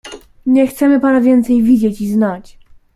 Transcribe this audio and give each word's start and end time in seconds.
"Nie 0.45 0.67
chcemy 0.67 0.99
pana 0.99 1.21
więcej 1.21 1.63
widzieć 1.63 2.01
i 2.01 2.07
znać!..." 2.13 2.57